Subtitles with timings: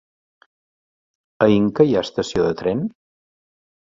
[1.47, 2.85] A Inca hi ha estació de tren?